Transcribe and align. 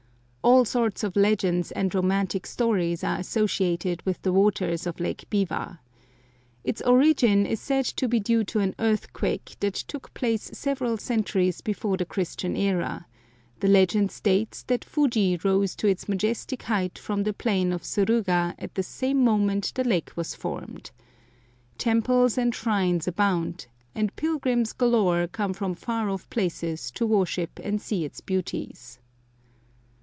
All 0.43 0.65
sorts 0.65 1.03
of 1.03 1.15
legends 1.15 1.71
and 1.71 1.93
romantic 1.93 2.47
stories 2.47 3.03
are 3.03 3.19
associated 3.19 4.01
with 4.07 4.23
the 4.23 4.33
waters 4.33 4.87
of 4.87 4.99
Lake 4.99 5.25
Biwa. 5.29 5.79
Its 6.63 6.81
origin 6.81 7.45
is 7.45 7.59
said 7.59 7.85
to 7.85 8.07
be 8.07 8.19
due 8.19 8.43
to 8.45 8.59
an 8.59 8.73
earthquake 8.79 9.55
that 9.59 9.75
took 9.75 10.11
place 10.15 10.49
several 10.51 10.97
centuries 10.97 11.61
before 11.61 11.95
the 11.95 12.05
Christian 12.05 12.55
era; 12.55 13.05
the 13.59 13.67
legend 13.67 14.11
states 14.11 14.63
that 14.63 14.83
Fuji 14.83 15.39
rose 15.43 15.75
to 15.75 15.87
its 15.87 16.09
majestic 16.09 16.63
height 16.63 16.97
from 16.97 17.21
the 17.23 17.33
plain 17.33 17.71
of 17.71 17.83
Suruga 17.83 18.55
at 18.57 18.73
the 18.73 18.83
same 18.83 19.23
moment 19.23 19.71
the 19.75 19.83
lake 19.83 20.11
was 20.15 20.33
formed. 20.33 20.89
Temples 21.77 22.35
and 22.35 22.53
shrines 22.53 23.07
abound, 23.07 23.67
and 23.93 24.15
pilgrims 24.15 24.73
galore 24.73 25.27
come 25.27 25.53
from 25.53 25.75
far 25.75 26.09
off 26.09 26.27
places 26.31 26.89
to 26.91 27.05
worship 27.05 27.59
and 27.63 27.79
see 27.79 28.03
its 28.03 28.21
beauties. 28.21 28.97